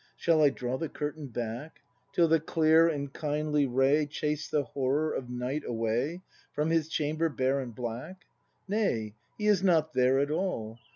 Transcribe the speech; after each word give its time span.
]Shall 0.17 0.41
I 0.41 0.49
draw 0.49 0.79
the 0.79 0.89
curtain 0.89 1.27
back. 1.27 1.81
Till 2.11 2.27
the 2.27 2.39
clear 2.39 2.87
and 2.89 3.13
kindly 3.13 3.67
ray 3.67 4.07
Chase 4.07 4.49
the 4.49 4.63
horror 4.63 5.13
of 5.13 5.29
night 5.29 5.61
away 5.63 6.23
From 6.53 6.71
his 6.71 6.89
chamber 6.89 7.29
bare 7.29 7.59
and 7.59 7.75
black? 7.75 8.25
Nay, 8.67 9.13
he 9.37 9.45
is 9.45 9.61
not 9.61 9.93
there 9.93 10.17
at 10.17 10.31
all. 10.31 10.79